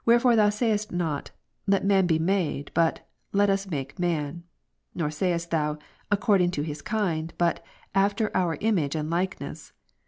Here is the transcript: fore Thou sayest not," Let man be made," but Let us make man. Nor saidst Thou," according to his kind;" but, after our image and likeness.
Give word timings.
fore 0.19 0.35
Thou 0.35 0.49
sayest 0.49 0.91
not," 0.91 1.29
Let 1.67 1.85
man 1.85 2.07
be 2.07 2.17
made," 2.17 2.71
but 2.73 3.07
Let 3.33 3.51
us 3.51 3.69
make 3.69 3.99
man. 3.99 4.43
Nor 4.95 5.11
saidst 5.11 5.51
Thou," 5.51 5.77
according 6.11 6.49
to 6.57 6.63
his 6.63 6.81
kind;" 6.81 7.31
but, 7.37 7.63
after 7.93 8.31
our 8.35 8.57
image 8.61 8.95
and 8.95 9.11
likeness. 9.11 9.73